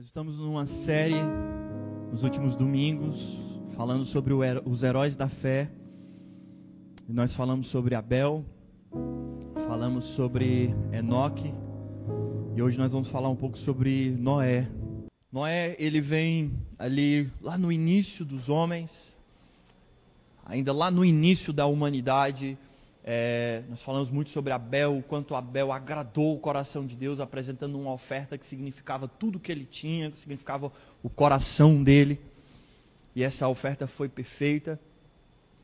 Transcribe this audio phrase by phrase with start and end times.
[0.00, 1.20] Nós estamos numa série
[2.10, 3.38] nos últimos domingos
[3.76, 5.70] falando sobre os heróis da fé.
[7.06, 8.42] E nós falamos sobre Abel,
[9.66, 11.52] falamos sobre Enoque
[12.56, 14.70] e hoje nós vamos falar um pouco sobre Noé.
[15.30, 19.14] Noé, ele vem ali lá no início dos homens,
[20.46, 22.56] ainda lá no início da humanidade,
[23.02, 27.78] é, nós falamos muito sobre Abel, o quanto Abel agradou o coração de Deus, apresentando
[27.78, 30.70] uma oferta que significava tudo que ele tinha, que significava
[31.02, 32.20] o coração dele.
[33.16, 34.78] E essa oferta foi perfeita.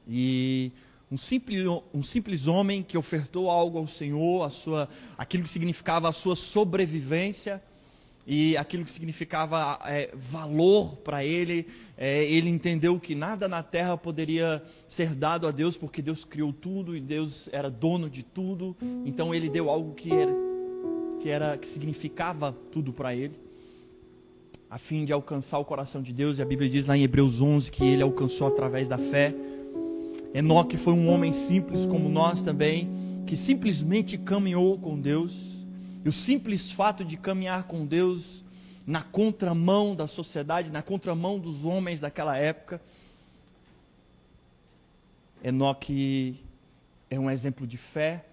[0.08, 0.72] E
[1.10, 6.08] um simples, um simples homem que ofertou algo ao Senhor, a sua, aquilo que significava
[6.08, 7.62] a sua sobrevivência,
[8.26, 13.96] e aquilo que significava é, valor para ele, é, ele entendeu que nada na terra
[13.96, 18.76] poderia ser dado a Deus, porque Deus criou tudo e Deus era dono de tudo.
[19.04, 20.32] Então ele deu algo que era
[21.20, 23.38] que era que significava tudo para ele,
[24.68, 26.38] a fim de alcançar o coração de Deus.
[26.38, 29.32] E a Bíblia diz lá em Hebreus 11 que ele alcançou através da fé.
[30.34, 32.90] Enoque foi um homem simples como nós também,
[33.24, 35.55] que simplesmente caminhou com Deus
[36.06, 38.44] e o simples fato de caminhar com Deus
[38.86, 42.80] na contramão da sociedade, na contramão dos homens daquela época,
[45.42, 46.36] Enoque
[47.10, 48.24] é um exemplo de fé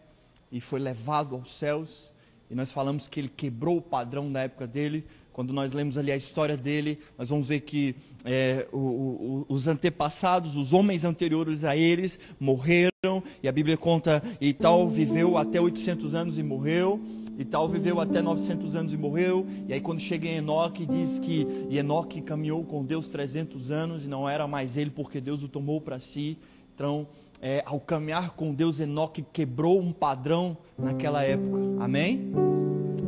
[0.51, 2.11] e foi levado aos céus.
[2.47, 5.03] E nós falamos que ele quebrou o padrão da época dele.
[5.31, 9.67] Quando nós lemos ali a história dele, nós vamos ver que é, o, o, os
[9.67, 13.23] antepassados, os homens anteriores a eles, morreram.
[13.41, 17.01] E a Bíblia conta, e tal viveu até 800 anos e morreu
[17.37, 19.45] e tal viveu até 900 anos e morreu.
[19.67, 24.07] E aí quando chega em Enoque, diz que Enoque caminhou com Deus 300 anos e
[24.07, 26.37] não era mais ele porque Deus o tomou para si.
[26.73, 27.07] Então,
[27.41, 31.59] é, ao caminhar com Deus, Enoque quebrou um padrão naquela época.
[31.79, 32.31] Amém?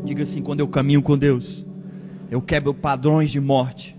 [0.03, 1.65] Diga assim, quando eu caminho com Deus,
[2.29, 3.95] eu quebro padrões de morte.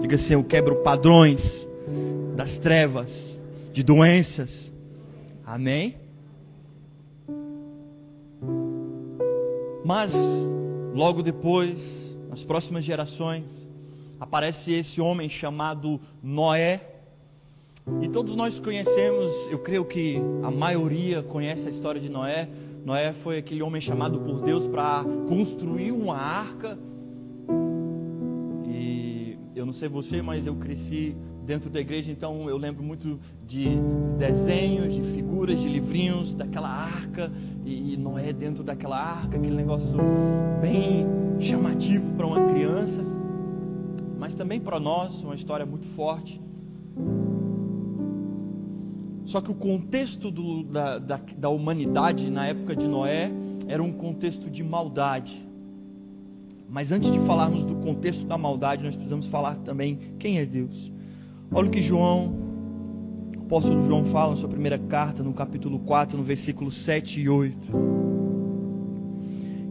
[0.00, 1.68] Diga assim, eu quebro padrões
[2.36, 3.40] das trevas,
[3.72, 4.72] de doenças.
[5.44, 5.96] Amém?
[9.84, 10.14] Mas,
[10.94, 13.68] logo depois, nas próximas gerações,
[14.18, 16.80] aparece esse homem chamado Noé.
[18.00, 22.48] E todos nós conhecemos, eu creio que a maioria conhece a história de Noé.
[22.82, 26.78] Noé foi aquele homem chamado por Deus para construir uma arca.
[28.66, 33.20] E eu não sei você, mas eu cresci dentro da igreja, então eu lembro muito
[33.46, 33.68] de
[34.18, 37.30] desenhos, de figuras, de livrinhos, daquela arca,
[37.64, 39.98] e, Noé dentro daquela arca, aquele negócio
[40.60, 41.06] bem
[41.38, 43.04] chamativo para uma criança,
[44.18, 46.40] mas também para nós, uma história muito forte.
[49.24, 53.30] Só que o contexto do, da, da, da humanidade na época de Noé
[53.66, 55.46] era um contexto de maldade.
[56.68, 60.92] Mas antes de falarmos do contexto da maldade, nós precisamos falar também quem é Deus.
[61.56, 62.34] Olha o que João,
[63.36, 67.28] o apóstolo João fala na sua primeira carta, no capítulo 4, no versículo 7 e
[67.28, 67.56] 8.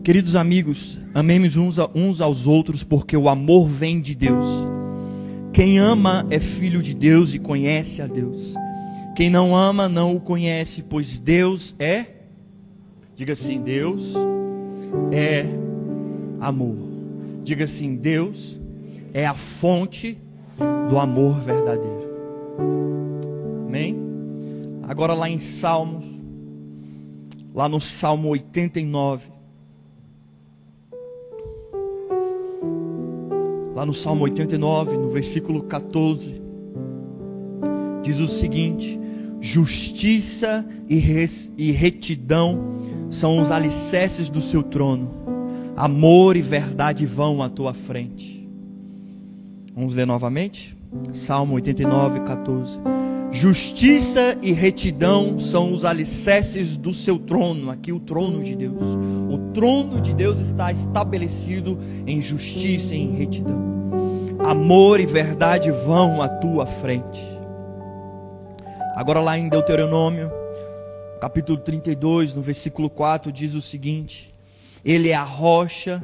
[0.02, 4.46] Queridos amigos, amemos uns, uns aos outros, porque o amor vem de Deus.
[5.52, 8.54] Quem ama é filho de Deus e conhece a Deus.
[9.14, 12.06] Quem não ama não o conhece, pois Deus é,
[13.14, 14.14] diga assim: Deus
[15.12, 15.46] é
[16.40, 16.78] amor.
[17.44, 18.58] Diga assim: Deus
[19.14, 20.23] é a fonte
[20.90, 22.14] do amor verdadeiro.
[23.68, 23.98] Amém?
[24.84, 26.06] Agora lá em Salmos,
[27.54, 29.32] lá no Salmo 89.
[33.74, 36.40] Lá no Salmo 89, no versículo 14,
[38.04, 39.00] diz o seguinte:
[39.40, 42.60] Justiça e, res, e retidão
[43.10, 45.12] são os alicerces do seu trono,
[45.76, 48.43] amor e verdade vão à tua frente.
[49.76, 50.78] Vamos ler novamente?
[51.16, 52.80] Salmo 89, 14.
[53.32, 58.84] Justiça e retidão são os alicerces do seu trono, aqui o trono de Deus.
[59.32, 63.60] O trono de Deus está estabelecido em justiça e em retidão.
[64.38, 67.22] Amor e verdade vão à tua frente.
[68.96, 70.32] Agora, lá em Deuteronômio,
[71.20, 74.32] capítulo 32, no versículo 4, diz o seguinte:
[74.86, 76.00] Ele é a rocha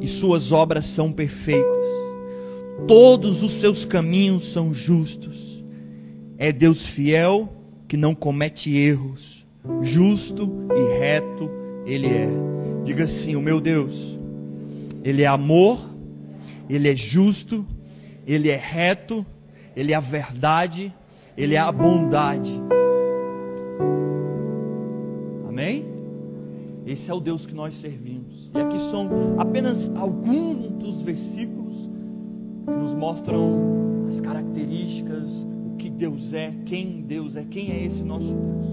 [0.00, 2.05] e suas obras são perfeitas
[2.86, 5.64] todos os seus caminhos são justos.
[6.38, 7.52] É Deus fiel
[7.88, 9.46] que não comete erros,
[9.80, 11.50] justo e reto
[11.86, 12.28] Ele é.
[12.84, 14.18] Diga assim: o meu Deus,
[15.02, 15.78] Ele é amor,
[16.68, 17.66] Ele é justo,
[18.26, 19.24] Ele é reto,
[19.74, 20.92] Ele é a verdade,
[21.36, 22.60] Ele é a bondade.
[25.48, 25.86] Amém?
[26.86, 28.50] Esse é o Deus que nós servimos.
[28.54, 29.08] E aqui são
[29.38, 31.95] apenas alguns dos versículos
[32.66, 38.02] que nos mostram as características, o que Deus é, quem Deus é, quem é esse
[38.02, 38.66] nosso Deus.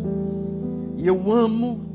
[0.98, 1.94] E eu amo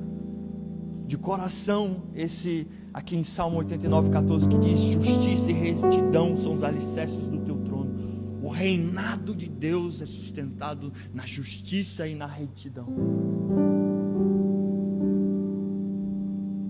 [1.06, 6.62] de coração esse aqui em Salmo 89, 14, que diz: Justiça e retidão são os
[6.62, 7.97] alicerces do teu trono.
[8.43, 12.87] O reinado de Deus é sustentado na justiça e na retidão.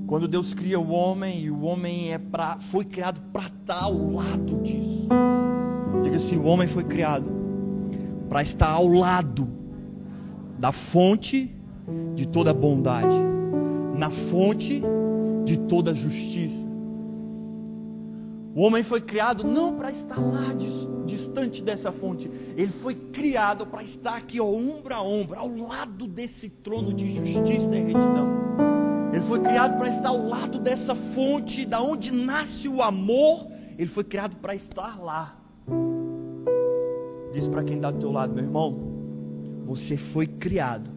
[0.08, 4.10] Quando Deus cria o homem, e o homem é pra, foi criado para estar ao
[4.10, 5.06] lado disso.
[6.02, 7.30] Diga assim: o homem foi criado
[8.26, 9.46] para estar ao lado
[10.58, 11.54] da fonte
[12.14, 13.14] de toda bondade,
[13.98, 14.82] na fonte
[15.44, 16.66] de toda justiça.
[18.54, 20.54] O homem foi criado não para estar lá
[21.04, 26.48] distante dessa fonte, ele foi criado para estar aqui, ombro a ombro, ao lado desse
[26.48, 28.67] trono de justiça e retidão.
[29.18, 33.48] Ele foi criado para estar ao lado dessa fonte, da onde nasce o amor.
[33.76, 35.36] Ele foi criado para estar lá.
[37.32, 38.78] Diz para quem está do teu lado, meu irmão,
[39.66, 40.88] você foi criado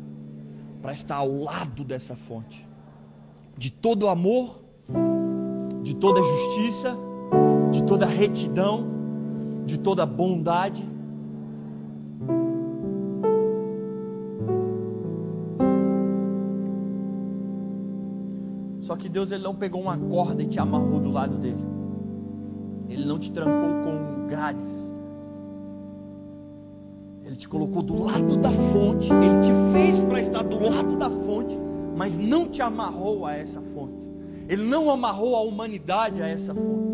[0.84, 2.68] para estar ao lado dessa fonte,
[3.58, 4.62] de todo amor,
[5.82, 6.96] de toda justiça,
[7.72, 8.88] de toda retidão,
[9.66, 10.88] de toda bondade.
[18.92, 21.66] Só que Deus ele não pegou uma corda e te amarrou do lado dele.
[22.90, 24.94] Ele não te trancou com grades.
[27.24, 29.10] Ele te colocou do lado da fonte.
[29.14, 31.58] Ele te fez para estar do lado da fonte,
[31.96, 34.06] mas não te amarrou a essa fonte.
[34.50, 36.92] Ele não amarrou a humanidade a essa fonte.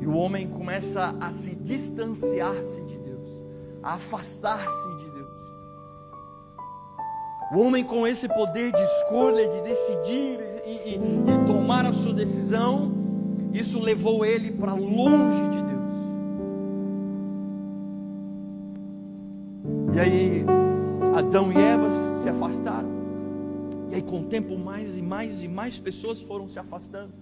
[0.00, 3.42] E o homem começa a se distanciar-se de Deus,
[3.82, 5.15] a afastar-se de Deus.
[7.52, 12.12] O homem com esse poder de escolha, de decidir e, e, e tomar a sua
[12.12, 12.92] decisão,
[13.52, 15.76] isso levou ele para longe de Deus.
[19.94, 20.44] E aí,
[21.14, 22.88] Adão e Eva se afastaram.
[23.90, 27.12] E aí, com o tempo, mais e mais e mais pessoas foram se afastando.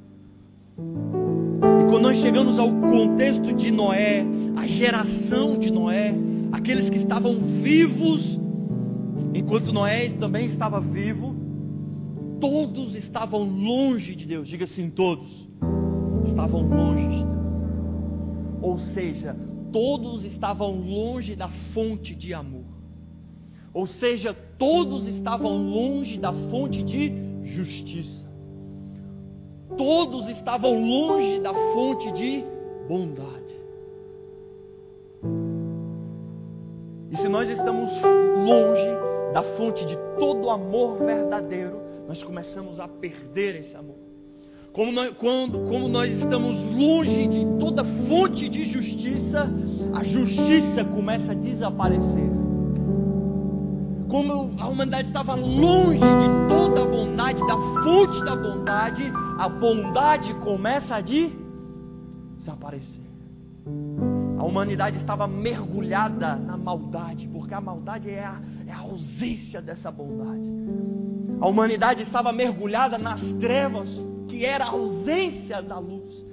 [0.78, 4.24] E quando nós chegamos ao contexto de Noé,
[4.56, 6.14] a geração de Noé,
[6.50, 8.40] aqueles que estavam vivos
[9.44, 11.37] Enquanto Noé também estava vivo,
[12.41, 14.49] todos estavam longe de Deus.
[14.49, 15.46] Diga assim: todos
[16.25, 17.35] estavam longe de Deus.
[18.62, 19.37] Ou seja,
[19.70, 22.64] todos estavam longe da fonte de amor.
[23.75, 27.12] Ou seja, todos estavam longe da fonte de
[27.43, 28.26] justiça.
[29.76, 32.43] Todos estavam longe da fonte de
[32.88, 33.52] bondade.
[37.11, 43.56] E se nós estamos longe da fonte de todo amor verdadeiro, nós começamos a perder
[43.56, 43.96] esse amor.
[44.72, 49.50] Como nós, quando, como nós estamos longe de toda fonte de justiça,
[49.92, 52.31] a justiça começa a desaparecer.
[54.08, 59.02] Como a humanidade estava longe de toda a bondade, da fonte da bondade,
[59.36, 61.00] a bondade começa a
[62.36, 63.02] desaparecer.
[64.38, 69.90] A humanidade estava mergulhada na maldade, porque a maldade é a, é a ausência dessa
[69.90, 70.50] bondade.
[71.40, 76.25] A humanidade estava mergulhada nas trevas, que era a ausência da luz.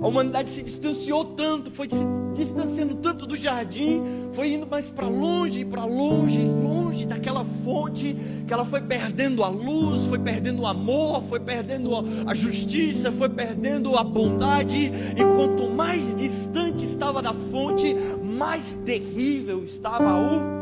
[0.00, 5.08] A humanidade se distanciou tanto, foi se distanciando tanto do jardim, foi indo mais para
[5.08, 10.66] longe, para longe, longe daquela fonte, que ela foi perdendo a luz, foi perdendo o
[10.66, 11.90] amor, foi perdendo
[12.26, 19.64] a justiça, foi perdendo a bondade, e quanto mais distante estava da fonte, mais terrível
[19.64, 20.57] estava o,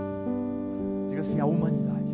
[1.26, 2.06] assim, a humanidade.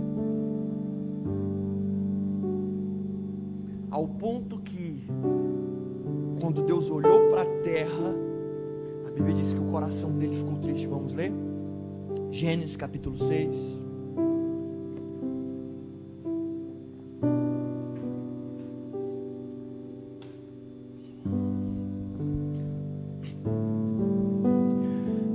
[3.90, 5.06] Ao ponto que
[6.40, 8.14] quando Deus olhou para a terra,
[9.06, 10.86] a Bíblia diz que o coração dele ficou triste.
[10.86, 11.30] Vamos ler?
[12.30, 13.82] Gênesis capítulo 6.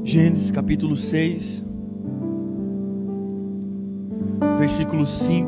[0.03, 1.63] Gênesis capítulo 6,
[4.67, 5.47] versículo 5.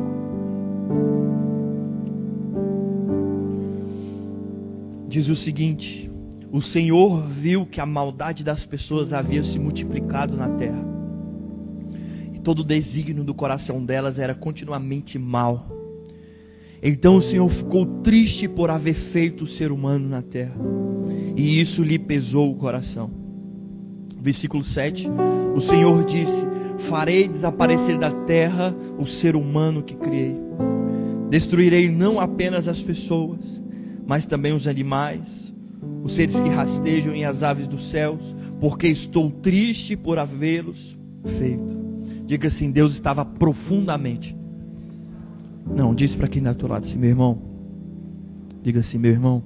[5.06, 6.10] diz o seguinte:
[6.50, 10.82] O Senhor viu que a maldade das pessoas havia se multiplicado na terra,
[12.32, 15.68] e todo o desígnio do coração delas era continuamente mal.
[16.82, 20.56] Então o Senhor ficou triste por haver feito o ser humano na terra,
[21.36, 23.10] e isso lhe pesou o coração.
[24.18, 25.08] Versículo 7:
[25.54, 26.46] O Senhor disse:
[26.80, 30.50] Farei desaparecer da terra o ser humano que criei
[31.30, 33.62] Destruirei não apenas as pessoas,
[34.04, 35.54] mas também os animais,
[36.02, 40.98] os seres que rastejam e as aves dos céus, porque estou triste por havê-los
[41.38, 41.78] feito.
[42.26, 44.36] Diga assim: Deus estava profundamente.
[45.64, 47.38] Não, diz para quem está do teu lado assim, meu irmão.
[48.60, 49.40] Diga assim, meu irmão.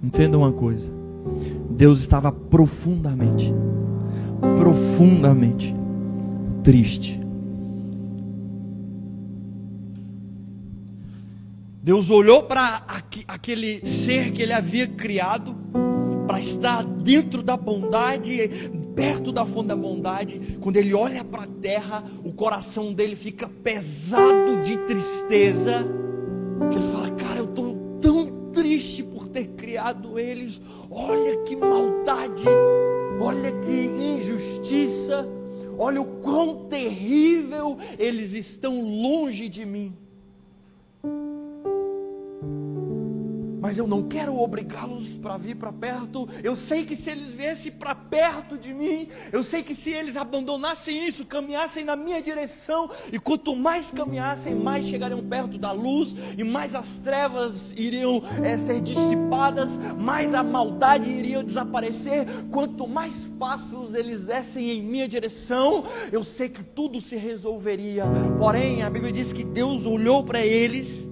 [0.00, 0.92] Entenda uma coisa.
[1.70, 3.52] Deus estava profundamente,
[4.56, 5.74] profundamente
[6.62, 7.20] triste.
[11.82, 12.84] Deus olhou para
[13.26, 15.56] aquele ser que ele havia criado
[16.26, 18.48] para estar dentro da bondade,
[18.94, 20.58] perto da fonte da bondade.
[20.60, 25.84] Quando ele olha para a terra, o coração dele fica pesado de tristeza.
[26.70, 30.60] Que ele fala: Cara, eu estou tão triste por ter criado eles.
[30.90, 32.44] Olha que maldade,
[33.18, 35.26] olha que injustiça,
[35.80, 39.96] olha o quão terrível eles estão longe de mim.
[43.70, 46.28] Mas eu não quero obrigá-los para vir para perto.
[46.42, 50.16] Eu sei que se eles viessem para perto de mim, eu sei que se eles
[50.16, 56.16] abandonassem isso, caminhassem na minha direção, e quanto mais caminhassem, mais chegariam perto da luz,
[56.36, 62.26] e mais as trevas iriam é, ser dissipadas, mais a maldade iria desaparecer.
[62.50, 68.02] Quanto mais passos eles dessem em minha direção, eu sei que tudo se resolveria.
[68.36, 71.08] Porém, a Bíblia diz que Deus olhou para eles,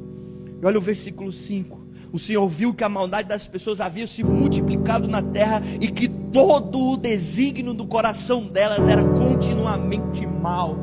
[0.60, 1.77] e olha o versículo 5
[2.12, 6.08] o Senhor viu que a maldade das pessoas havia se multiplicado na terra e que
[6.08, 10.76] todo o desígnio do coração delas era continuamente mal.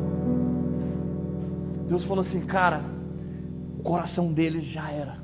[1.88, 2.84] Deus falou assim, cara,
[3.79, 5.17] o coração deles já era.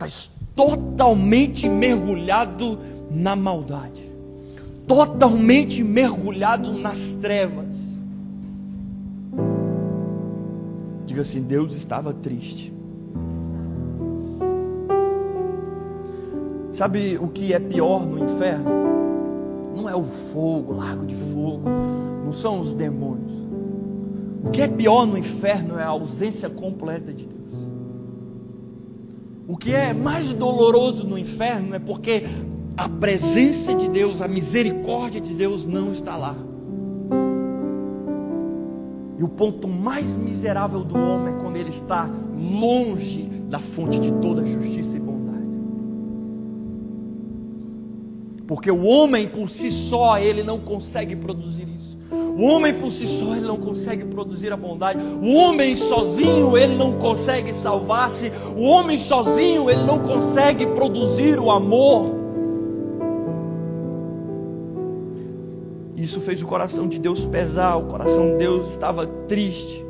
[0.00, 2.78] Está totalmente mergulhado
[3.10, 4.10] na maldade,
[4.86, 7.92] totalmente mergulhado nas trevas.
[11.06, 12.72] Diga assim: Deus estava triste.
[16.82, 18.68] Sabe o que é pior no inferno?
[19.76, 21.62] Não é o fogo, lago de fogo,
[22.24, 23.30] não são os demônios.
[24.44, 27.68] O que é pior no inferno é a ausência completa de Deus.
[29.46, 32.24] O que é mais doloroso no inferno é porque
[32.76, 36.34] a presença de Deus, a misericórdia de Deus não está lá.
[39.20, 44.10] E o ponto mais miserável do homem é quando ele está longe da fonte de
[44.14, 44.91] toda justiça
[48.52, 51.98] Porque o homem por si só, ele não consegue produzir isso.
[52.10, 55.02] O homem por si só, ele não consegue produzir a bondade.
[55.02, 58.30] O homem sozinho, ele não consegue salvar-se.
[58.54, 62.12] O homem sozinho, ele não consegue produzir o amor.
[65.96, 69.82] Isso fez o coração de Deus pesar, o coração de Deus estava triste.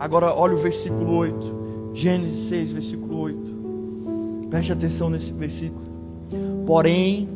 [0.00, 1.58] Agora olha o versículo 8.
[1.94, 3.57] Gênesis 6, versículo 8.
[4.50, 5.84] Preste atenção nesse versículo.
[6.66, 7.28] Porém,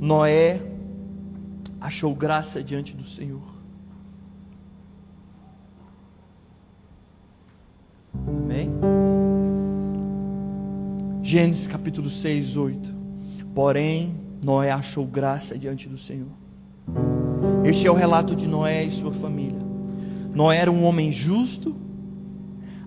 [0.00, 0.60] Noé
[1.80, 3.42] achou graça diante do Senhor.
[8.26, 8.70] Amém?
[11.22, 12.94] Gênesis capítulo 6, 8.
[13.54, 16.28] Porém, Noé achou graça diante do Senhor.
[17.64, 19.60] Este é o relato de Noé e sua família.
[20.34, 21.76] Noé era um homem justo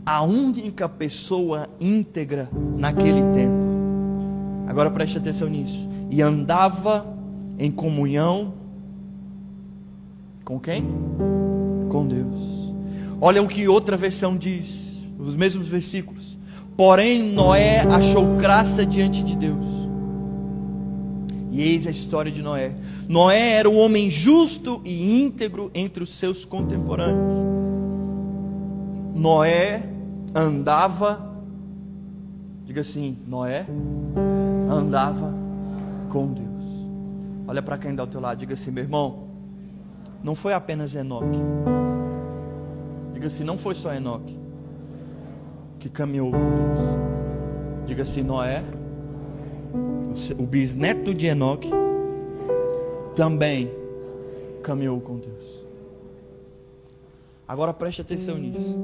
[0.05, 3.65] a única pessoa íntegra naquele tempo.
[4.67, 5.89] Agora preste atenção nisso.
[6.11, 7.05] E andava
[7.57, 8.53] em comunhão
[10.43, 10.85] com quem?
[11.89, 12.73] Com Deus.
[13.19, 16.37] Olha o que outra versão diz, os mesmos versículos.
[16.77, 19.65] Porém, Noé achou graça diante de Deus.
[21.49, 22.75] E eis a história de Noé.
[23.07, 27.45] Noé era um homem justo e íntegro entre os seus contemporâneos.
[29.15, 29.94] Noé
[30.35, 31.33] andava,
[32.65, 33.65] diga assim, Noé
[34.69, 35.33] andava
[36.09, 36.45] com Deus.
[37.47, 39.23] Olha para quem dá ao teu lado, diga assim, meu irmão,
[40.21, 41.39] não foi apenas Enoque.
[43.13, 44.37] Diga assim, não foi só Enoque
[45.79, 47.85] que caminhou com Deus.
[47.85, 48.63] Diga assim, Noé,
[50.37, 51.69] o bisneto de Enoque,
[53.15, 53.71] também
[54.61, 55.64] caminhou com Deus.
[57.47, 58.75] Agora preste atenção nisso.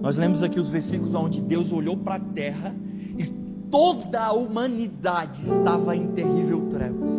[0.00, 2.74] Nós lemos aqui os versículos onde Deus olhou para a terra
[3.18, 3.24] e
[3.70, 7.10] toda a humanidade estava em terrível trevas.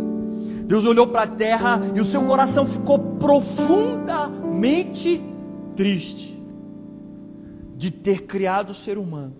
[0.65, 5.21] Deus olhou para a terra e o seu coração ficou profundamente
[5.75, 6.41] triste
[7.75, 9.33] de ter criado o ser humano.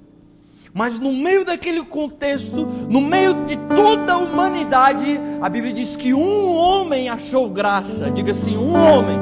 [0.74, 6.14] Mas no meio daquele contexto, no meio de toda a humanidade, a Bíblia diz que
[6.14, 8.12] um homem achou graça.
[8.12, 9.18] Diga assim: um homem.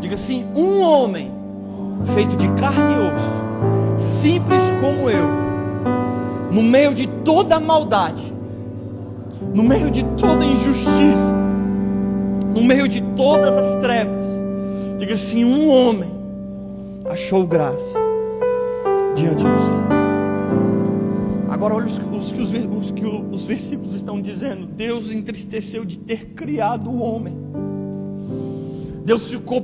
[0.00, 1.39] Diga assim: um homem
[2.14, 5.26] feito de carne e osso, simples como eu,
[6.50, 8.32] no meio de toda maldade,
[9.54, 11.34] no meio de toda injustiça,
[12.54, 14.26] no meio de todas as trevas,
[14.98, 16.10] diga assim: um homem
[17.08, 17.98] achou graça
[19.14, 19.80] diante do Senhor.
[21.48, 24.66] Agora olha os, os, os, os, que os versículos estão dizendo.
[24.66, 27.36] Deus entristeceu de ter criado o homem.
[29.04, 29.60] Deus ficou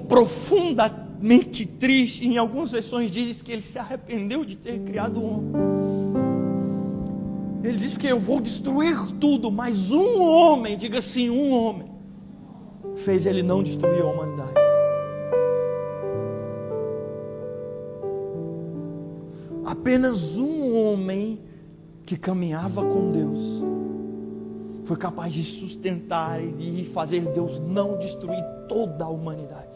[1.27, 2.27] profundamente triste.
[2.27, 5.53] Em algumas versões diz que ele se arrependeu de ter criado o homem.
[7.65, 11.91] Ele diz que eu vou destruir tudo, mas um homem, diga assim, um homem,
[12.95, 14.55] fez ele não destruir a humanidade.
[19.65, 21.41] Apenas um homem
[22.05, 23.65] que caminhava com Deus
[24.85, 29.76] foi capaz de sustentar e de fazer Deus não destruir toda a humanidade.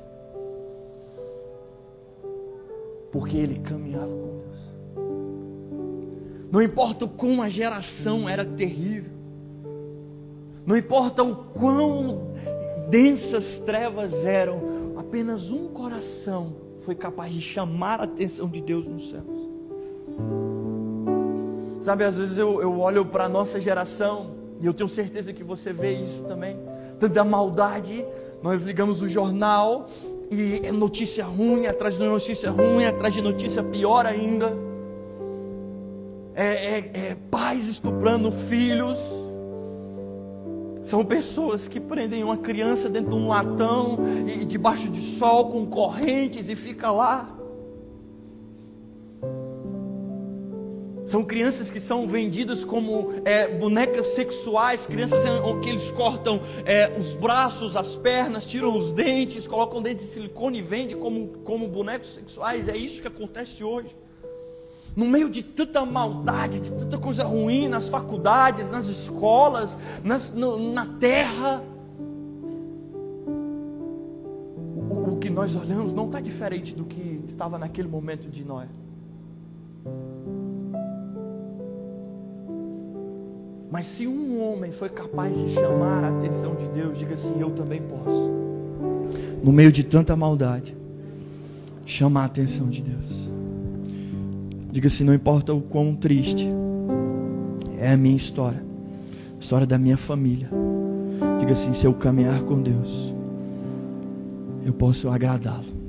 [3.10, 4.50] Porque ele caminhava com Deus.
[6.50, 9.12] Não importa o quão a geração era terrível,
[10.66, 12.32] não importa o quão
[12.88, 14.60] densas trevas eram,
[14.96, 19.24] apenas um coração foi capaz de chamar a atenção de Deus nos céus.
[21.80, 25.42] Sabe, às vezes eu, eu olho para a nossa geração e eu tenho certeza que
[25.42, 26.56] você vê isso também.
[26.98, 28.04] Tanta maldade,
[28.42, 29.86] nós ligamos o jornal
[30.30, 34.56] e é notícia ruim, atrás de notícia ruim, atrás de notícia pior ainda.
[36.34, 38.98] É, é, é pais estuprando filhos.
[40.84, 45.66] São pessoas que prendem uma criança dentro de um latão e debaixo de sol com
[45.66, 47.39] correntes e fica lá.
[51.10, 55.20] São crianças que são vendidas como é, bonecas sexuais, crianças
[55.60, 60.60] que eles cortam é, os braços, as pernas, tiram os dentes, colocam dentes de silicone
[60.60, 62.68] e vendem como, como bonecos sexuais.
[62.68, 63.96] É isso que acontece hoje.
[64.94, 70.72] No meio de tanta maldade, de tanta coisa ruim nas faculdades, nas escolas, nas, no,
[70.72, 71.60] na terra.
[74.76, 78.68] O, o que nós olhamos não está diferente do que estava naquele momento de Noé.
[83.70, 87.50] Mas se um homem foi capaz de chamar a atenção de Deus, diga assim: Eu
[87.50, 88.30] também posso.
[89.42, 90.76] No meio de tanta maldade,
[91.86, 93.28] chamar a atenção de Deus.
[94.72, 96.48] Diga assim: Não importa o quão triste
[97.78, 98.62] é a minha história,
[99.36, 100.50] a história da minha família.
[101.38, 103.14] Diga assim: Se eu caminhar com Deus,
[104.66, 105.79] eu posso agradá-lo.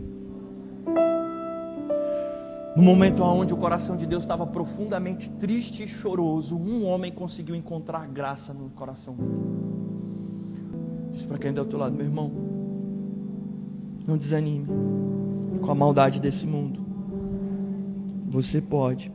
[2.75, 7.53] No momento onde o coração de Deus estava profundamente triste e choroso, um homem conseguiu
[7.53, 9.31] encontrar graça no coração dele.
[11.12, 12.31] Diz para quem está ao teu lado, meu irmão,
[14.07, 14.67] não desanime
[15.62, 16.79] com a maldade desse mundo.
[18.29, 19.12] Você pode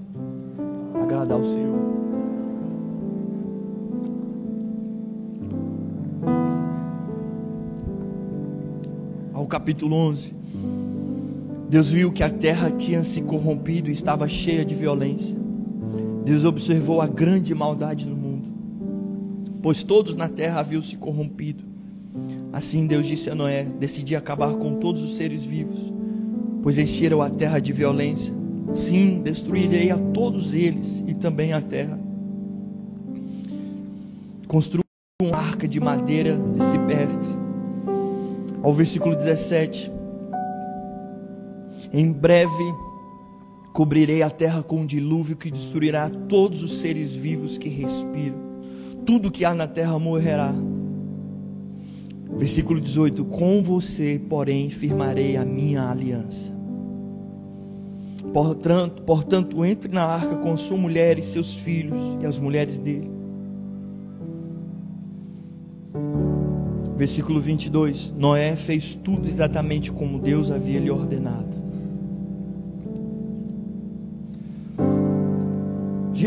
[1.03, 1.77] agradar o Senhor.
[9.33, 10.35] Ao capítulo 11.
[11.69, 15.37] Deus viu que a terra tinha se corrompido e estava cheia de violência.
[16.25, 18.49] Deus observou a grande maldade no mundo,
[19.63, 21.65] pois todos na terra haviam se corrompido.
[22.53, 25.93] Assim Deus disse a Noé: Decidi acabar com todos os seres vivos,
[26.63, 28.33] pois encheram a terra de violência.
[28.75, 31.99] Sim, destruirei a todos eles e também a terra.
[34.47, 34.85] Construiu
[35.21, 37.37] uma arca de madeira de cipestre.
[38.63, 39.96] Ao versículo 17.
[41.93, 42.65] Em breve
[43.73, 48.39] cobrirei a terra com um dilúvio que destruirá todos os seres vivos que respiram.
[49.05, 50.55] Tudo que há na terra morrerá.
[52.39, 56.55] Versículo 18: Com você, porém, firmarei a minha aliança.
[58.33, 63.11] Portanto, portanto, entre na arca com sua mulher e seus filhos e as mulheres dele.
[66.97, 71.66] Versículo 22: Noé fez tudo exatamente como Deus havia lhe ordenado.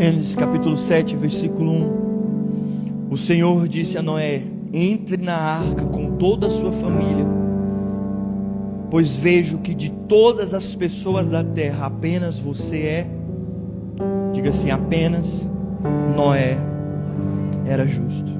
[0.00, 3.08] Gênesis capítulo 7, versículo 1.
[3.10, 7.26] O Senhor disse a Noé: Entre na arca com toda a sua família,
[8.90, 13.10] pois vejo que de todas as pessoas da terra apenas você é,
[14.32, 15.46] diga assim, apenas
[16.16, 16.56] Noé
[17.66, 18.32] era justo.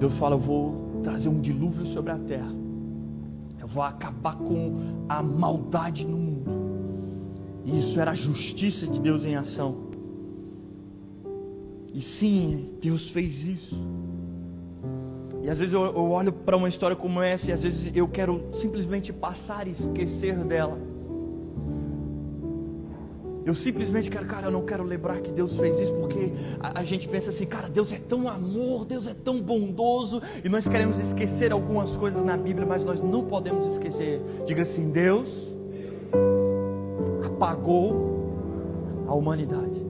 [0.00, 2.63] Deus fala: Eu vou trazer um dilúvio sobre a terra
[3.64, 6.50] eu vou acabar com a maldade no mundo.
[7.64, 9.88] E isso era a justiça de Deus em ação.
[11.94, 13.80] E sim, Deus fez isso.
[15.42, 18.06] E às vezes eu, eu olho para uma história como essa e às vezes eu
[18.06, 20.78] quero simplesmente passar e esquecer dela.
[23.46, 26.84] Eu simplesmente quero, cara, eu não quero lembrar que Deus fez isso, porque a, a,
[26.84, 30.98] gente pensa assim, cara, Deus é tão amor, Deus é tão bondoso, e nós queremos
[30.98, 34.22] esquecer algumas coisas na Bíblia, mas nós não podemos esquecer.
[34.46, 35.54] Diga assim: Deus
[37.26, 39.84] apagou a humanidade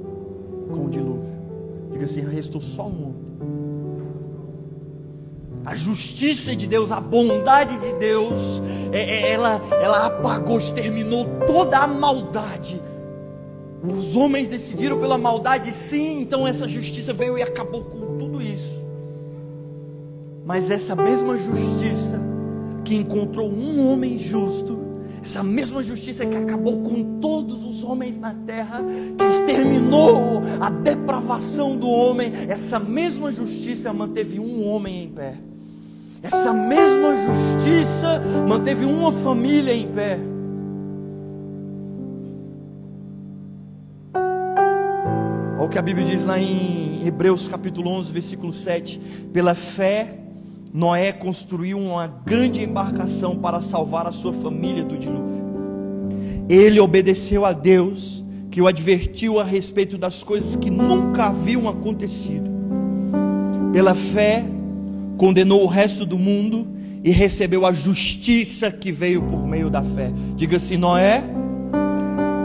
[0.73, 1.33] com o dilúvio.
[1.93, 3.25] Diga assim: restou só o mundo.
[5.65, 8.61] A justiça de Deus, a bondade de Deus,
[8.93, 12.83] é, é, ela, ela apagou, exterminou toda a maldade
[13.93, 18.83] os homens decidiram pela maldade, sim, então essa justiça veio e acabou com tudo isso.
[20.45, 22.21] Mas essa mesma justiça
[22.85, 24.81] que encontrou um homem justo,
[25.23, 28.83] essa mesma justiça que acabou com todos os homens na terra,
[29.17, 35.37] que exterminou a depravação do homem, essa mesma justiça manteve um homem em pé.
[36.23, 40.19] Essa mesma justiça manteve uma família em pé.
[45.65, 49.01] Olha o que a Bíblia diz lá em Hebreus capítulo 11, versículo 7.
[49.33, 50.19] Pela fé,
[50.71, 55.43] Noé construiu uma grande embarcação para salvar a sua família do dilúvio.
[56.51, 62.51] Ele obedeceu a Deus, que o advertiu a respeito das coisas que nunca haviam acontecido.
[63.73, 64.45] Pela fé,
[65.17, 66.69] condenou o resto do mundo
[67.03, 70.13] e recebeu a justiça que veio por meio da fé.
[70.37, 71.25] Diga assim: Noé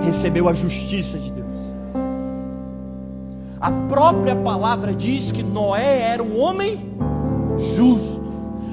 [0.06, 1.39] recebeu a justiça de Deus.
[3.62, 6.80] A própria palavra diz que Noé era um homem
[7.58, 8.22] justo.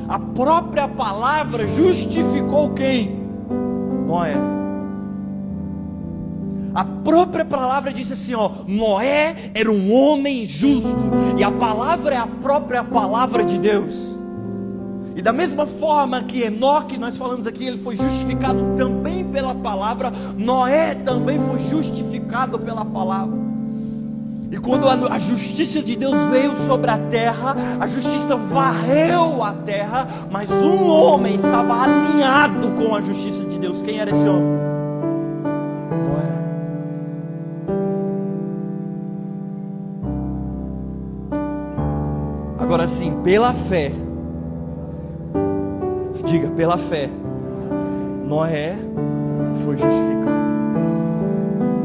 [0.09, 3.19] A própria palavra justificou quem?
[4.07, 4.37] Noé.
[6.73, 11.01] A própria palavra disse assim, ó, Noé era um homem justo,
[11.37, 14.15] e a palavra é a própria palavra de Deus.
[15.17, 20.13] E da mesma forma que Enoque, nós falamos aqui, ele foi justificado também pela palavra,
[20.37, 23.46] Noé também foi justificado pela palavra.
[24.51, 30.07] E quando a, justiça de Deus veio sobre a terra, a justiça varreu a terra,
[30.31, 33.83] mas um homem estava alinhado com a justiça de Deus.
[33.83, 34.57] Quem era esse homem?
[36.07, 36.37] Noé.
[42.59, 43.91] Agora sim, pela fé,
[46.25, 47.11] diga, pela fé,
[48.29, 48.77] Noé
[49.65, 50.26] foi justificado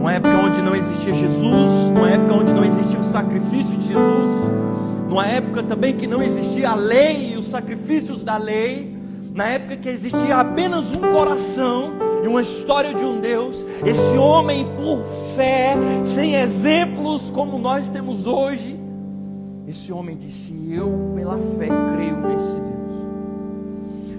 [0.02, 4.50] numa época onde não existia Jesus, numa época onde não existia o sacrifício de Jesus,
[5.08, 8.98] numa época também que não existia a lei e os sacrifícios da lei,
[9.32, 11.92] na época que existia apenas um coração
[12.24, 15.04] e uma história de um Deus, esse homem por
[15.36, 18.80] fé, sem exemplos como nós temos hoje,
[19.68, 22.72] esse homem disse: Eu pela fé creio nesse Deus.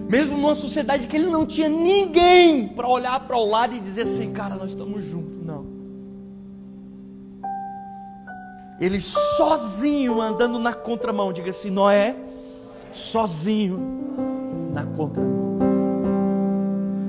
[0.09, 4.03] Mesmo numa sociedade que ele não tinha ninguém para olhar para o lado e dizer
[4.03, 5.43] assim, cara, nós estamos juntos.
[5.43, 5.72] Não.
[8.83, 11.33] Ele sozinho andando na contramão.
[11.33, 12.17] Diga assim, Noé,
[12.91, 13.79] sozinho
[14.75, 15.59] na contramão.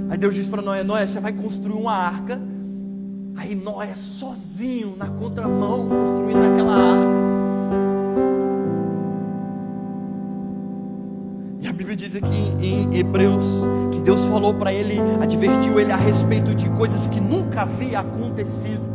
[0.08, 2.40] Aí Deus diz para Noé: Noé, você vai construir uma arca.
[3.36, 7.24] Aí Noé sozinho na contramão, construindo aquela arca.
[11.68, 16.54] a Bíblia diz aqui em Hebreus que Deus falou para ele, advertiu ele a respeito
[16.54, 18.93] de coisas que nunca havia acontecido.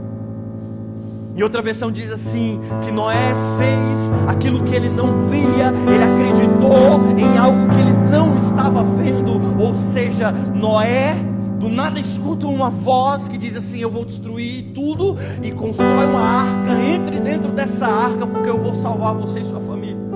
[1.39, 7.01] E outra versão diz assim: que Noé fez aquilo que ele não via, ele acreditou
[7.17, 9.39] em algo que ele não estava vendo.
[9.57, 11.15] Ou seja, Noé
[11.61, 16.21] do nada escuta uma voz que diz assim: Eu vou destruir tudo e constrói uma
[16.21, 16.83] arca.
[16.83, 20.09] Entre dentro dessa arca, porque eu vou salvar você e sua família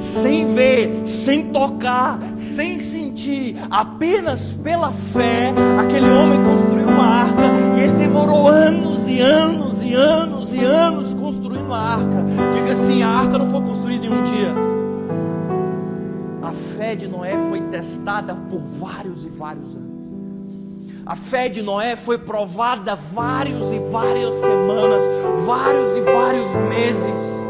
[0.00, 7.42] sem ver, sem tocar, sem sentir, apenas pela fé, aquele homem construiu uma arca
[7.76, 12.24] e ele demorou anos e anos anos e anos construindo a arca.
[12.52, 14.54] Diga assim: a arca não foi construída em um dia.
[16.42, 19.90] A fé de Noé foi testada por vários e vários anos.
[21.06, 25.02] A fé de Noé foi provada vários e várias semanas,
[25.46, 27.40] vários e vários meses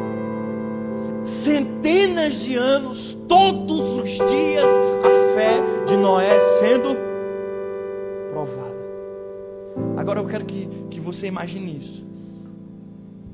[1.31, 4.71] centenas de anos, todos os dias,
[5.03, 6.97] a fé de Noé sendo
[8.31, 8.71] provada.
[9.97, 12.10] Agora eu quero que, que você imagine isso.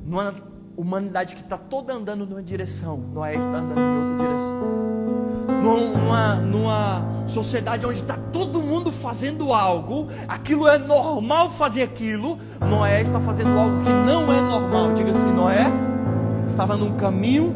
[0.06, 0.32] Numa
[0.76, 4.76] humanidade que está toda andando numa direção, Noé está andando em outra direção.
[5.62, 13.02] Numa, numa sociedade onde está todo mundo fazendo algo, aquilo é normal fazer aquilo, Noé
[13.02, 14.94] está fazendo algo que não é normal.
[14.94, 15.64] Diga assim: Noé
[16.46, 17.54] estava num caminho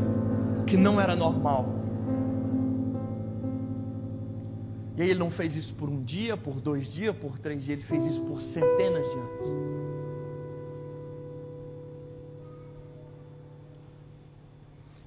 [0.67, 1.69] que não era normal.
[4.97, 7.79] E aí ele não fez isso por um dia, por dois dias, por três dias,
[7.79, 9.90] ele fez isso por centenas de anos.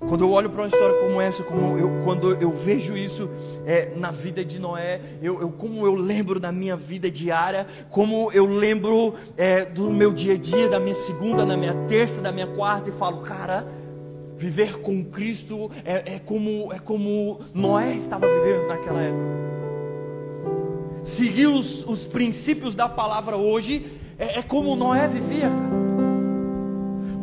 [0.08, 3.30] Quando eu olho para uma história como essa, como eu, quando eu vejo isso
[3.66, 8.32] é, na vida de Noé, eu, eu, como eu lembro da minha vida diária, como
[8.32, 12.32] eu lembro é, do meu dia a dia, da minha segunda, da minha terça, da
[12.32, 13.66] minha quarta, e falo, cara,
[14.36, 19.44] viver com Cristo é, é como, é como Noé estava vivendo naquela época.
[21.04, 23.86] Seguir os, os princípios da palavra hoje
[24.18, 25.73] é, é como Noé vivia, cara.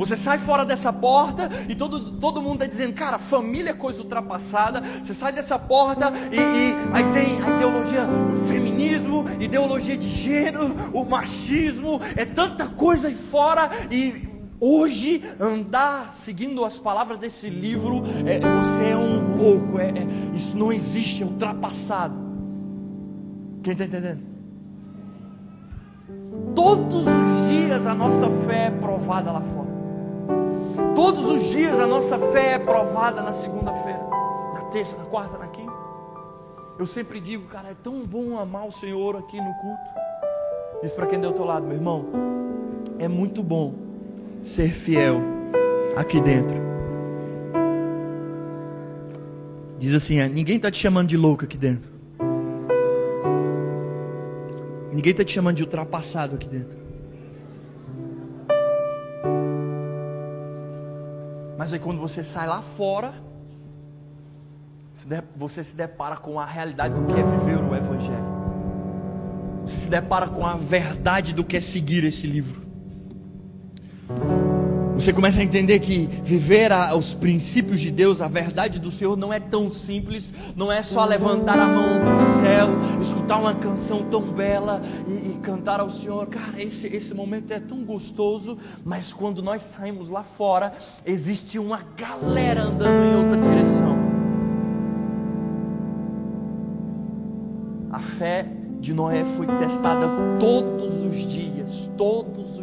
[0.01, 4.01] Você sai fora dessa porta e todo, todo mundo está dizendo, cara, família é coisa
[4.01, 4.83] ultrapassada.
[5.03, 10.75] Você sai dessa porta e, e aí tem a ideologia do feminismo, ideologia de gênero,
[10.95, 14.27] o machismo, é tanta coisa aí fora e
[14.59, 20.57] hoje andar seguindo as palavras desse livro, é, você é um louco, é, é, isso
[20.57, 22.15] não existe, é ultrapassado.
[23.63, 24.23] Quem está entendendo?
[26.55, 29.70] Todos os dias a nossa fé é provada lá fora.
[30.95, 34.07] Todos os dias a nossa fé é provada na segunda-feira,
[34.55, 35.73] na terça, na quarta, na quinta.
[36.79, 40.01] Eu sempre digo, cara, é tão bom amar o Senhor aqui no culto.
[40.83, 42.07] Diz para quem deu ao teu lado, meu irmão,
[42.99, 43.75] é muito bom
[44.43, 45.21] ser fiel
[45.97, 46.57] aqui dentro.
[49.79, 51.91] Diz assim, ninguém está te chamando de louco aqui dentro.
[54.93, 56.77] Ninguém está te chamando de ultrapassado aqui dentro.
[61.61, 63.13] Mas aí quando você sai lá fora,
[65.37, 68.25] você se depara com a realidade do que é viver o Evangelho.
[69.67, 72.63] Você se depara com a verdade do que é seguir esse livro.
[75.01, 79.17] Você começa a entender que viver a, os princípios de Deus, a verdade do Senhor,
[79.17, 82.69] não é tão simples, não é só levantar a mão para o céu,
[83.01, 86.27] escutar uma canção tão bela e, e, cantar ao Senhor.
[86.27, 90.75] Cara, esse, esse momento é tão gostoso, mas quando nós saímos lá fora,
[91.07, 93.99] existe uma galera andando em outra direção.
[97.91, 98.45] A fé
[98.79, 102.60] de Noé foi testada todos os dias, todos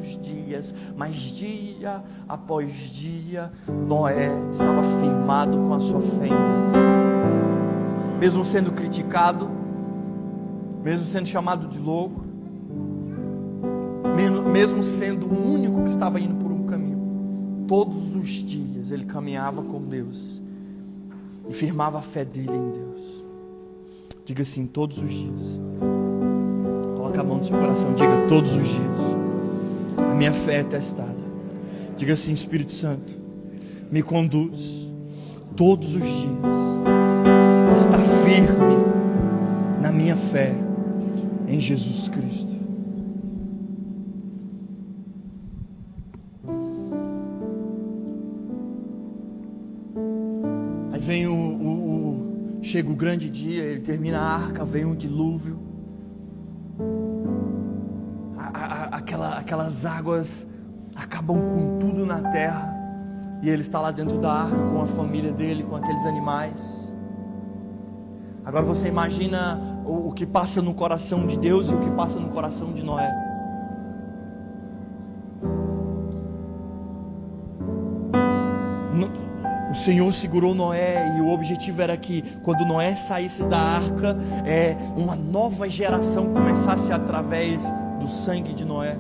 [0.96, 6.88] mas dia após dia, Noé estava firmado com a sua fé em Deus.
[8.20, 9.50] Mesmo sendo criticado,
[10.84, 12.26] mesmo sendo chamado de louco,
[14.52, 19.62] mesmo sendo o único que estava indo por um caminho, todos os dias ele caminhava
[19.62, 20.42] com Deus
[21.50, 23.24] e firmava a fé dele em Deus.
[24.26, 25.60] Diga assim, todos os dias.
[26.96, 29.27] Coloque a mão no seu coração, diga todos os dias.
[30.17, 31.19] A minha fé é testada.
[31.95, 33.13] Diga assim, Espírito Santo,
[33.91, 34.89] me conduz
[35.56, 37.77] todos os dias.
[37.77, 38.84] Está firme
[39.80, 40.56] na minha fé
[41.47, 42.51] em Jesus Cristo.
[50.93, 54.95] Aí vem o, o, o chega o grande dia, ele termina a arca, vem um
[54.95, 55.60] dilúvio
[59.08, 60.46] aquela, aquelas águas
[60.93, 62.76] acabam com tudo na terra.
[63.41, 66.91] E ele está lá dentro da arca com a família dele, com aqueles animais.
[68.43, 72.20] Agora você imagina o, o que passa no coração de Deus e o que passa
[72.20, 73.28] no coração de Noé.
[79.70, 84.76] O Senhor segurou Noé e o objetivo era que quando Noé saísse da arca, é,
[84.96, 87.62] uma nova geração começasse através
[88.08, 88.98] do sangue de Noé.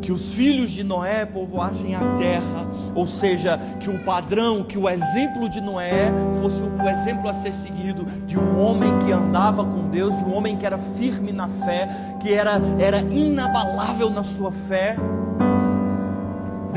[0.00, 4.88] Que os filhos de Noé povoassem a terra, ou seja, que o padrão, que o
[4.88, 9.88] exemplo de Noé fosse o exemplo a ser seguido de um homem que andava com
[9.90, 11.88] Deus, de um homem que era firme na fé,
[12.20, 14.96] que era, era inabalável na sua fé.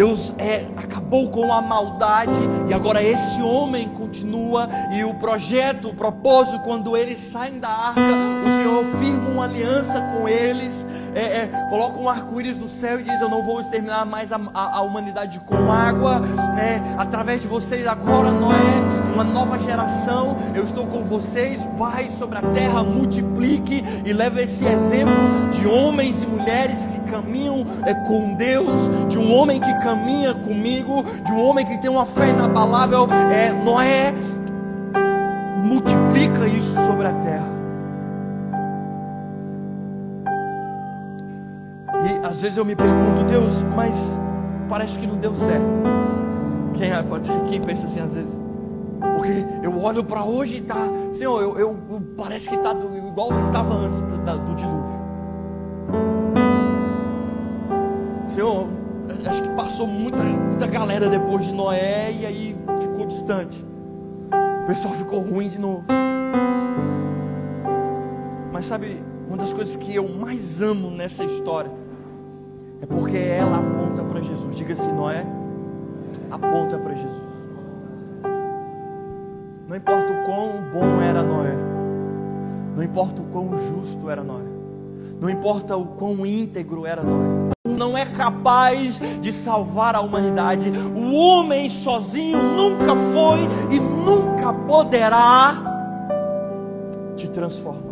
[0.02, 2.34] Deus é, acabou com a maldade
[2.68, 8.02] e agora esse homem continua e o projeto, o propósito, quando eles saem da arca,
[8.02, 13.04] o Senhor firma uma aliança com eles, é, é, coloca um arco-íris no céu e
[13.04, 16.22] diz: Eu não vou exterminar mais a, a, a humanidade com água,
[16.58, 18.56] é, através de vocês agora, Noé,
[19.14, 24.66] uma nova geração, eu estou com vocês, vai sobre a terra, multiplique e leve esse
[24.66, 30.34] exemplo de homens e mulheres que caminham é, com Deus, de um homem que caminha
[30.34, 34.14] comigo, de um homem que tem uma fé inabalável, é, Noé,
[35.64, 37.61] multiplica isso sobre a terra.
[42.42, 44.20] Às vezes eu me pergunto, Deus, mas
[44.68, 45.64] parece que não deu certo.
[46.74, 46.90] Quem,
[47.48, 48.36] quem pensa assim às vezes?
[49.16, 53.40] Porque eu olho para hoje e tá, Senhor, eu, eu, eu parece que está igual
[53.40, 55.02] estava antes do, do dilúvio.
[58.28, 58.68] Senhor,
[59.24, 63.64] acho que passou muita, muita galera depois de Noé e aí ficou distante.
[64.64, 65.84] O pessoal ficou ruim de novo.
[68.52, 71.81] Mas sabe, uma das coisas que eu mais amo nessa história
[72.82, 74.56] é porque ela aponta para Jesus.
[74.56, 75.26] Diga assim, Noé,
[76.30, 77.32] aponta para Jesus.
[79.68, 81.56] Não importa o quão bom era Noé,
[82.76, 84.44] não importa o quão justo era Noé,
[85.22, 90.72] não importa o quão íntegro era Noé não é capaz de salvar a humanidade.
[90.96, 93.40] O homem sozinho nunca foi
[93.72, 95.56] e nunca poderá
[97.16, 97.91] te transformar.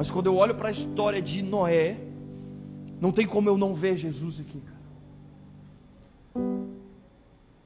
[0.00, 1.98] Mas quando eu olho para a história de Noé,
[2.98, 4.80] não tem como eu não ver Jesus aqui, cara.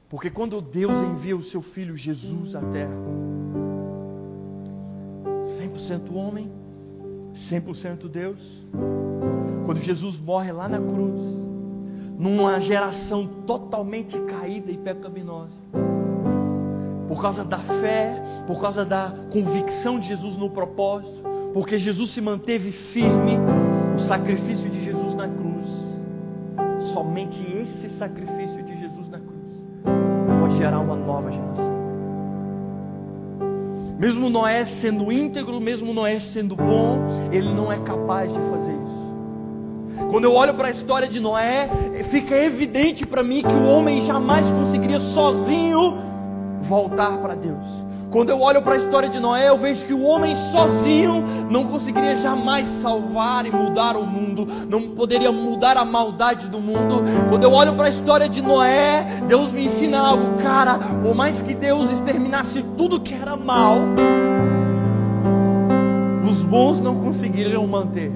[0.09, 2.91] Porque quando Deus envia o seu filho Jesus à terra,
[5.45, 6.51] 100% homem,
[7.33, 8.67] 100% Deus.
[9.65, 11.23] Quando Jesus morre lá na cruz,
[12.19, 15.63] numa geração totalmente caída e pecaminosa,
[17.07, 22.21] por causa da fé, por causa da convicção de Jesus no propósito, porque Jesus se
[22.21, 23.39] manteve firme,
[23.95, 25.69] o sacrifício de Jesus na cruz,
[26.81, 29.35] somente esse sacrifício de Jesus na cruz
[30.41, 31.73] pode gerar uma nova geração.
[33.97, 36.99] Mesmo Noé sendo íntegro, mesmo Noé sendo bom,
[37.31, 39.15] ele não é capaz de fazer isso.
[40.11, 41.71] Quando eu olho para a história de Noé,
[42.11, 45.99] fica evidente para mim que o homem jamais conseguiria sozinho
[46.61, 47.85] voltar para Deus.
[48.15, 51.65] Quando eu olho para a história de Noé, eu vejo que o homem sozinho não
[51.65, 57.03] conseguiria jamais salvar e mudar o mundo, não poderia mudar a maldade do mundo.
[57.29, 61.43] Quando eu olho para a história de Noé, Deus me ensina algo, cara, por mais
[61.43, 63.79] que Deus exterminasse tudo que era mal,
[66.25, 68.13] os bons não conseguiriam manter.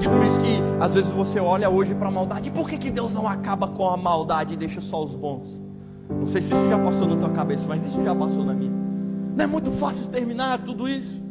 [0.00, 2.78] E é por isso que às vezes você olha hoje para a maldade, por que,
[2.78, 5.63] que Deus não acaba com a maldade e deixa só os bons?
[6.08, 8.72] Não sei se isso já passou na tua cabeça, mas isso já passou na minha.
[9.36, 11.24] Não é muito fácil terminar tudo isso.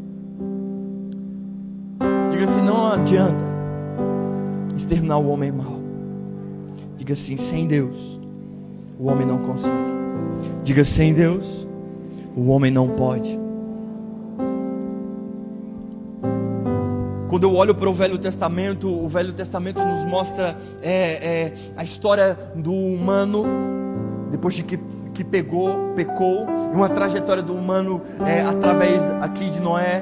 [2.32, 3.46] Diga assim: não adianta
[4.76, 5.80] exterminar o homem mau.
[6.98, 8.20] Diga assim: sem Deus,
[9.00, 9.94] o homem não consegue.
[10.64, 11.68] Diga sem Deus,
[12.36, 13.40] o homem não pode.
[17.30, 21.84] Quando eu olho para o Velho Testamento, o Velho Testamento nos mostra é, é, a
[21.84, 23.44] história do humano
[24.34, 24.80] depois de que,
[25.14, 30.02] que pegou, pecou, uma trajetória do humano é, através aqui de Noé,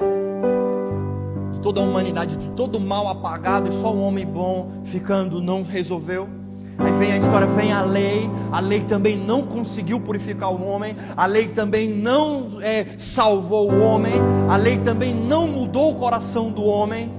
[1.52, 5.41] de toda a humanidade, de todo o mal apagado e só um homem bom ficando
[5.41, 6.30] não resolveu.
[6.78, 10.96] Aí vem a história, vem a lei, a lei também não conseguiu purificar o homem,
[11.17, 14.13] a lei também não é, salvou o homem,
[14.50, 17.12] a lei também não mudou o coração do homem.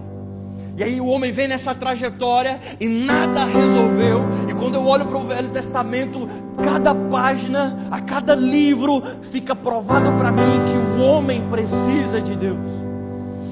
[0.76, 4.26] E aí o homem vem nessa trajetória e nada resolveu.
[4.48, 6.26] E quando eu olho para o Velho Testamento,
[6.62, 12.92] cada página, a cada livro, fica provado para mim que o homem precisa de Deus.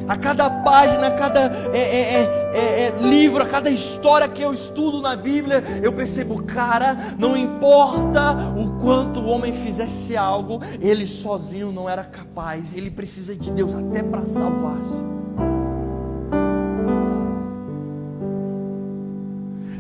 [0.09, 4.53] A cada página, a cada é, é, é, é, livro, a cada história que eu
[4.53, 11.07] estudo na Bíblia, eu percebo, cara, não importa o quanto o homem fizesse algo, ele
[11.07, 15.05] sozinho não era capaz, ele precisa de Deus até para salvar-se.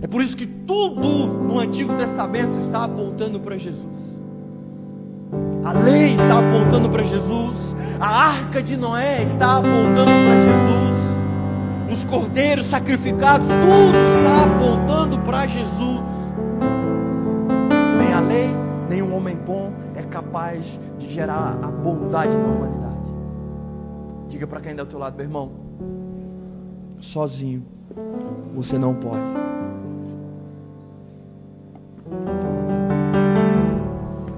[0.03, 4.19] É por isso que tudo no Antigo Testamento está apontando para Jesus.
[5.65, 12.05] A lei está apontando para Jesus, a arca de Noé está apontando para Jesus, os
[12.05, 16.01] cordeiros sacrificados, tudo está apontando para Jesus.
[17.99, 18.49] Nem a lei,
[18.89, 23.01] nem um homem bom é capaz de gerar a bondade na humanidade.
[24.29, 25.51] Diga para quem está ao teu lado, meu irmão,
[27.01, 27.63] sozinho
[28.55, 29.50] você não pode.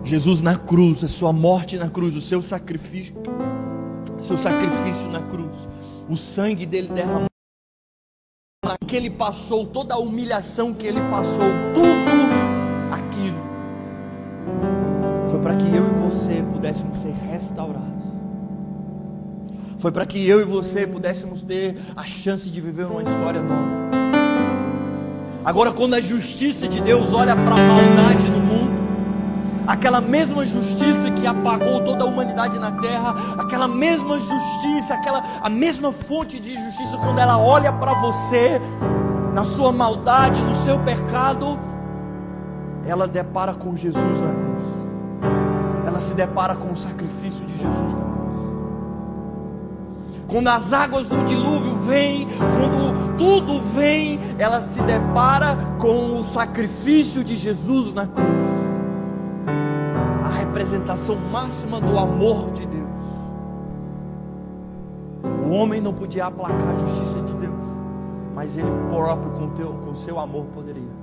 [0.04, 3.14] Jesus na cruz, a sua morte na cruz, o seu sacrifício,
[4.20, 5.68] seu sacrifício na cruz,
[6.08, 7.26] o sangue dele derramado,
[8.86, 11.92] que ele passou, toda a humilhação que ele passou, tudo
[12.92, 13.52] aquilo
[15.32, 18.04] foi para que eu e você pudéssemos ser restaurados.
[19.78, 24.11] Foi para que eu e você pudéssemos ter a chance de viver uma história nova.
[25.44, 28.72] Agora, quando a justiça de Deus olha para a maldade no mundo,
[29.66, 35.48] aquela mesma justiça que apagou toda a humanidade na terra, aquela mesma justiça, aquela a
[35.48, 38.60] mesma fonte de justiça quando ela olha para você,
[39.34, 41.58] na sua maldade, no seu pecado,
[42.86, 44.62] ela depara com Jesus na cruz.
[45.86, 48.21] Ela se depara com o sacrifício de Jesus na cruz.
[50.32, 57.22] Quando as águas do dilúvio vêm, quando tudo vem, ela se depara com o sacrifício
[57.22, 58.48] de Jesus na cruz.
[60.24, 62.82] A representação máxima do amor de Deus.
[65.46, 67.66] O homem não podia aplacar a justiça de Deus,
[68.34, 71.02] mas ele próprio com, teu, com seu amor poderia.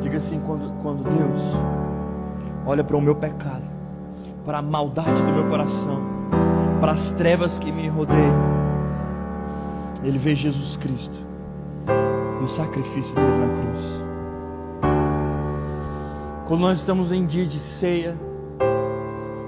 [0.00, 1.52] Diga assim: quando, quando Deus
[2.64, 3.64] olha para o meu pecado,
[4.46, 6.13] para a maldade do meu coração,
[6.80, 8.54] para as trevas que me rodeiam,
[10.02, 11.18] Ele vê Jesus Cristo
[12.40, 14.04] no sacrifício dele na cruz.
[16.46, 18.14] Quando nós estamos em dia de ceia,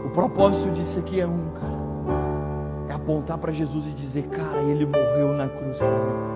[0.05, 1.77] o propósito disso aqui é um, cara.
[2.89, 6.36] É apontar para Jesus e dizer, cara, ele morreu na cruz por mim.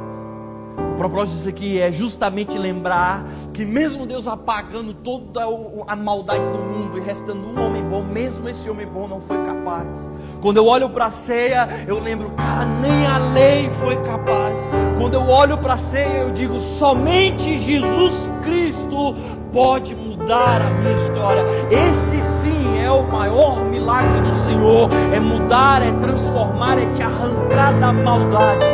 [0.95, 3.24] O propósito disso aqui é justamente lembrar
[3.55, 5.41] que mesmo Deus apagando toda
[5.87, 9.43] a maldade do mundo e restando um homem bom, mesmo esse homem bom não foi
[9.45, 10.11] capaz.
[10.43, 14.61] Quando eu olho para a ceia, eu lembro, cara, nem a lei foi capaz.
[14.99, 19.14] Quando eu olho para a ceia, eu digo, somente Jesus Cristo
[19.53, 21.45] pode mudar a minha história.
[21.70, 27.78] Esse sim é o maior milagre do Senhor: é mudar, é transformar, é te arrancar
[27.78, 28.66] da maldade.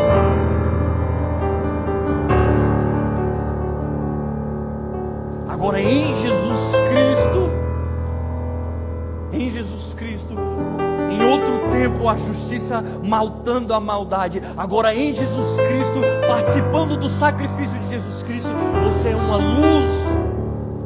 [12.16, 14.42] Justiça maltando a maldade.
[14.56, 18.50] Agora em Jesus Cristo, participando do sacrifício de Jesus Cristo,
[18.84, 19.92] você é uma luz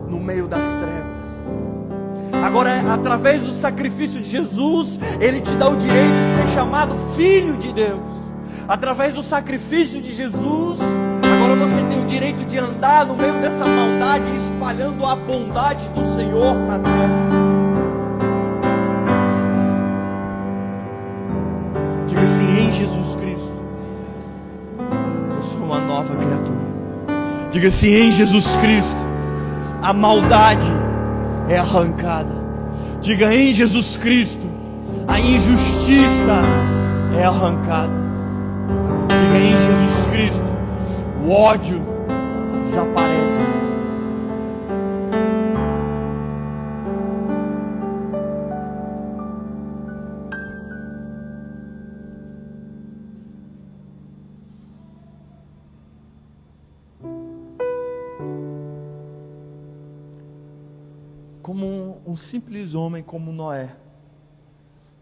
[0.09, 1.11] no meio das trevas.
[2.45, 7.57] Agora, através do sacrifício de Jesus, Ele te dá o direito de ser chamado filho
[7.57, 8.01] de Deus.
[8.67, 10.79] Através do sacrifício de Jesus,
[11.23, 16.07] agora você tem o direito de andar no meio dessa maldade, espalhando a bondade do
[16.07, 17.20] Senhor na terra.
[22.81, 23.53] Jesus Cristo,
[25.37, 26.71] eu sou uma nova criatura.
[27.51, 28.97] Diga assim: em Jesus Cristo,
[29.83, 30.67] a maldade
[31.47, 32.41] é arrancada.
[33.03, 34.47] Diga em Jesus Cristo,
[35.07, 36.43] a injustiça
[37.19, 38.01] é arrancada.
[39.09, 40.51] Diga em Jesus Cristo,
[41.23, 41.83] o ódio
[42.63, 43.60] desaparece.
[62.31, 63.75] Simples homem como Noé,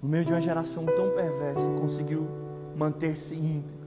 [0.02, 2.26] no meio de uma geração tão perversa, conseguiu
[2.74, 3.78] manter-se íntegro.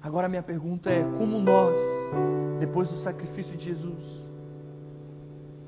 [0.00, 1.76] Agora minha pergunta é: como nós,
[2.60, 4.24] depois do sacrifício de Jesus,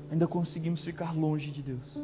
[0.09, 2.01] ainda conseguimos ficar longe de Deus?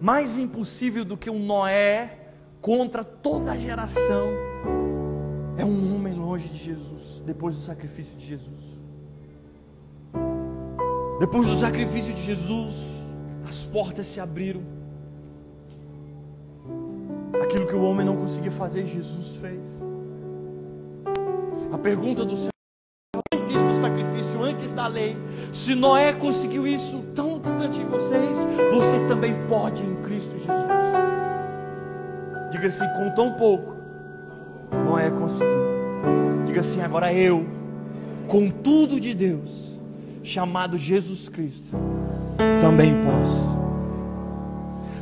[0.00, 4.26] Mais impossível do que um Noé contra toda a geração
[5.56, 8.73] é um homem longe de Jesus, depois do sacrifício de Jesus.
[11.24, 13.00] Depois do sacrifício de Jesus,
[13.48, 14.60] as portas se abriram.
[17.42, 19.58] Aquilo que o homem não conseguia fazer, Jesus fez.
[21.72, 22.52] A pergunta do Senhor,
[23.32, 25.16] antes do sacrifício, antes da lei,
[25.50, 28.38] se Noé conseguiu isso tão distante de vocês,
[28.70, 30.68] vocês também podem em Cristo Jesus.
[32.52, 33.74] Diga assim, com tão pouco,
[34.84, 36.44] Noé conseguiu.
[36.44, 37.46] Diga assim, agora eu,
[38.28, 39.73] com tudo de Deus,
[40.24, 41.76] chamado Jesus Cristo,
[42.60, 43.54] também posso.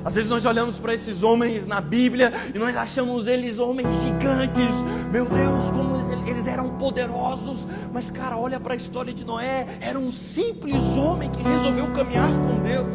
[0.04, 4.76] Às vezes nós olhamos para esses homens na Bíblia e nós achamos eles homens gigantes.
[5.12, 5.94] Meu Deus, como
[6.28, 7.66] eles eram poderosos.
[7.92, 9.66] Mas, cara, olha para a história de Noé.
[9.80, 12.92] Era um simples homem que resolveu caminhar com Deus.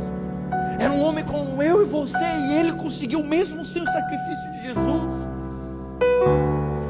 [0.80, 4.62] Era um homem como eu e você, e ele conseguiu mesmo sem o sacrifício de
[4.62, 5.27] Jesus.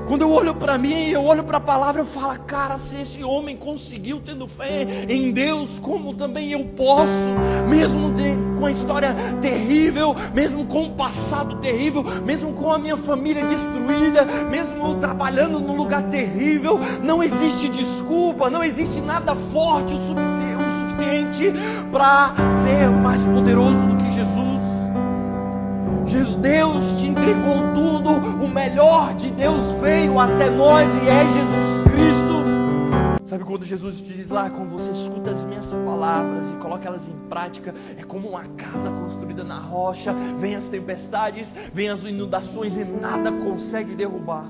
[0.07, 3.21] Quando eu olho para mim, eu olho para a palavra, eu falo, cara, se esse
[3.25, 7.27] homem conseguiu tendo fé em Deus, como também eu posso,
[7.67, 8.23] mesmo de,
[8.57, 14.23] com a história terrível, mesmo com o passado terrível, mesmo com a minha família destruída,
[14.49, 21.51] mesmo trabalhando num lugar terrível, não existe desculpa, não existe nada forte o suficiente
[21.91, 22.33] para
[22.63, 24.57] ser mais poderoso do que Jesus.
[26.37, 28.11] Deus te entregou tudo,
[28.43, 29.96] o melhor de Deus veio
[30.33, 32.27] até nós e é Jesus Cristo.
[33.23, 37.15] Sabe quando Jesus diz lá, quando você escuta as minhas palavras e coloca elas em
[37.29, 42.85] prática, é como uma casa construída na rocha, vem as tempestades, vem as inundações e
[42.85, 44.49] nada consegue derrubar.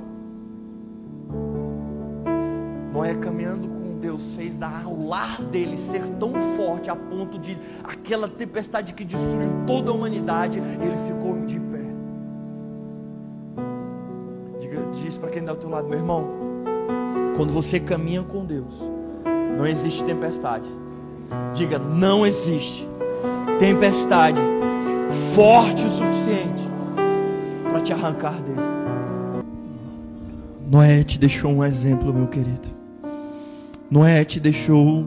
[2.94, 7.58] Noé caminhando com Deus fez da, o lar dele ser tão forte a ponto de
[7.84, 11.60] aquela tempestade que destruiu toda a humanidade, ele ficou de
[15.08, 16.28] diz para quem está ao teu lado, meu irmão,
[17.38, 18.84] quando você caminha com Deus,
[19.58, 20.68] não existe tempestade.
[21.54, 22.88] Diga, não existe
[23.58, 24.40] tempestade
[25.34, 26.64] forte o suficiente
[27.64, 28.68] para te arrancar dele.
[30.70, 32.68] Noé te deixou um exemplo, meu querido.
[33.90, 35.06] Noé te deixou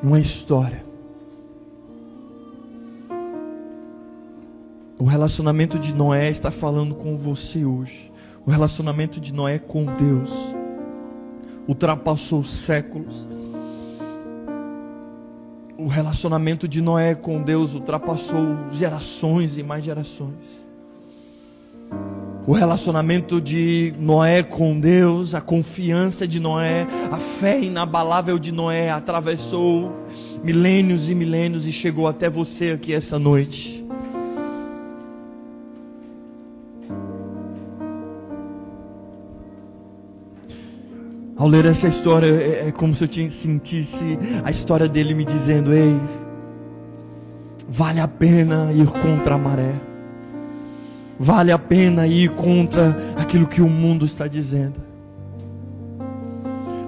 [0.00, 0.84] uma história.
[4.96, 8.11] O relacionamento de Noé está falando com você hoje.
[8.44, 10.52] O relacionamento de Noé com Deus
[11.68, 13.28] ultrapassou séculos.
[15.78, 20.62] O relacionamento de Noé com Deus ultrapassou gerações e mais gerações.
[22.44, 28.90] O relacionamento de Noé com Deus, a confiança de Noé, a fé inabalável de Noé
[28.90, 29.94] atravessou
[30.42, 33.81] milênios e milênios e chegou até você aqui essa noite.
[41.42, 45.74] Ao ler essa história, é, é como se eu sentisse a história dele me dizendo:
[45.74, 46.00] Ei,
[47.68, 49.74] vale a pena ir contra a maré,
[51.18, 54.80] vale a pena ir contra aquilo que o mundo está dizendo.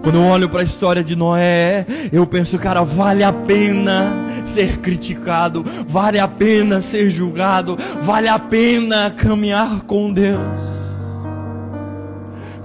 [0.04, 4.78] Quando eu olho para a história de Noé, eu penso, cara, vale a pena ser
[4.78, 10.73] criticado, vale a pena ser julgado, vale a pena caminhar com Deus.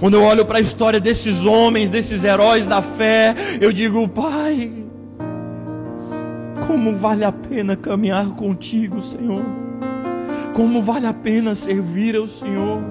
[0.00, 4.72] Quando eu olho para a história desses homens, desses heróis da fé, eu digo, Pai,
[6.66, 9.44] como vale a pena caminhar contigo, Senhor.
[10.54, 12.82] Como vale a pena servir ao Senhor.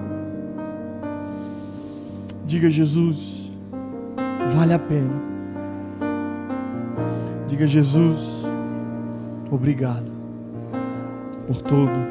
[2.45, 3.51] Diga, Jesus,
[4.55, 5.29] vale a pena.
[7.47, 8.43] Diga, Jesus,
[9.49, 10.11] obrigado
[11.47, 12.07] por tudo,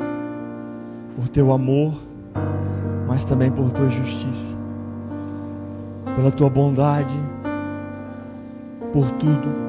[1.15, 1.95] por teu amor,
[3.07, 4.58] mas também por tua justiça
[6.17, 7.15] pela tua bondade,
[8.93, 9.68] por tudo.